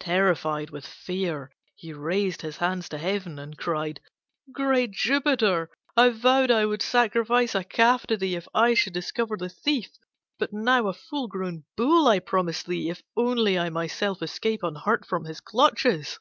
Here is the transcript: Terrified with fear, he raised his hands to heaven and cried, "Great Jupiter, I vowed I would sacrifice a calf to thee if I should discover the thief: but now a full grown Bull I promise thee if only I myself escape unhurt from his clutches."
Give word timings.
Terrified 0.00 0.70
with 0.70 0.84
fear, 0.84 1.52
he 1.76 1.92
raised 1.92 2.42
his 2.42 2.56
hands 2.56 2.88
to 2.88 2.98
heaven 2.98 3.38
and 3.38 3.56
cried, 3.56 4.00
"Great 4.50 4.90
Jupiter, 4.90 5.70
I 5.96 6.08
vowed 6.08 6.50
I 6.50 6.66
would 6.66 6.82
sacrifice 6.82 7.54
a 7.54 7.62
calf 7.62 8.04
to 8.08 8.16
thee 8.16 8.34
if 8.34 8.48
I 8.54 8.74
should 8.74 8.92
discover 8.92 9.36
the 9.36 9.48
thief: 9.48 9.90
but 10.36 10.52
now 10.52 10.88
a 10.88 10.92
full 10.92 11.28
grown 11.28 11.64
Bull 11.76 12.08
I 12.08 12.18
promise 12.18 12.64
thee 12.64 12.90
if 12.90 13.02
only 13.16 13.56
I 13.56 13.70
myself 13.70 14.20
escape 14.20 14.64
unhurt 14.64 15.06
from 15.06 15.26
his 15.26 15.40
clutches." 15.40 16.18